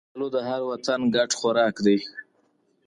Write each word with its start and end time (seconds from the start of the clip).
کچالو 0.07 0.27
د 0.35 0.37
هر 0.49 0.61
وطن 0.71 0.99
ګډ 1.15 1.29
خوراک 1.39 1.75
دی 1.85 1.97